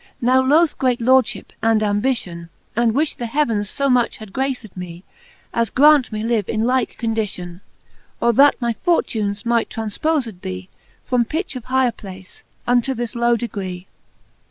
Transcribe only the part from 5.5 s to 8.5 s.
As graunt me live in like condition; Or